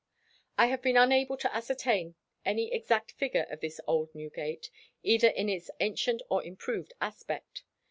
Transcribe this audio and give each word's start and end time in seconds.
I 0.57 0.65
have 0.65 0.81
been 0.81 0.97
unable 0.97 1.37
to 1.37 1.55
ascertain 1.55 2.15
any 2.43 2.73
exact 2.73 3.11
figure 3.11 3.45
of 3.51 3.59
this 3.61 3.79
old 3.85 4.15
Newgate, 4.15 4.71
either 5.03 5.27
in 5.27 5.47
its 5.47 5.69
ancient 5.79 6.23
or 6.27 6.43
improved 6.43 6.93
aspect. 6.99 7.61